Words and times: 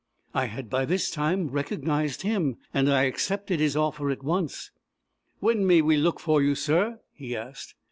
I 0.33 0.45
had 0.45 0.67
by 0.67 0.85
this 0.85 1.11
time 1.11 1.49
recognised 1.51 2.23
him, 2.23 2.57
and 2.73 2.91
I 2.91 3.03
accepted 3.03 3.59
his 3.59 3.75
offer 3.75 4.09
at 4.09 4.23
once. 4.23 4.71
"When 5.39 5.67
may 5.67 5.83
we 5.83 5.95
look 5.95 6.19
for 6.19 6.41
you, 6.41 6.55
sir?" 6.55 6.99
he 7.13 7.35
asked. 7.35 7.75